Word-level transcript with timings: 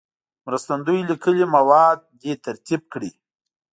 مرستندوی 0.45 0.99
لیکلي 1.09 1.45
مواد 1.55 1.97
دې 2.21 2.33
ترتیب 2.45 2.81
کړي. 2.93 3.11